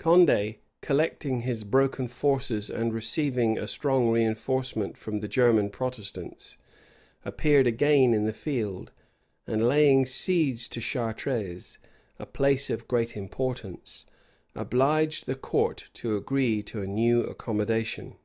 Condé, 0.00 0.56
collecting 0.80 1.42
his 1.42 1.62
broken 1.62 2.08
forces 2.08 2.70
and 2.70 2.92
receiving 2.92 3.56
a 3.56 3.68
strong 3.68 4.08
reënforcement 4.12 4.96
from 4.96 5.20
the 5.20 5.28
German 5.28 5.70
Protestants, 5.70 6.58
appeared 7.24 7.68
again 7.68 8.12
in 8.12 8.24
the 8.26 8.32
field; 8.32 8.90
and 9.46 9.68
laying 9.68 10.04
siege 10.04 10.68
to 10.70 10.80
Chartres, 10.80 11.78
a 12.18 12.26
place 12.26 12.68
of 12.68 12.88
great 12.88 13.16
importance, 13.16 14.06
obliged 14.56 15.26
the 15.26 15.36
court 15.36 15.88
to 15.92 16.16
agree 16.16 16.64
to 16.64 16.82
a 16.82 16.86
new 16.88 17.22
accommodation. 17.22 18.16